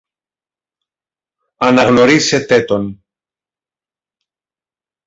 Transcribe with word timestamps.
αναγνωρίσετε 1.57 2.61
τον 2.63 3.03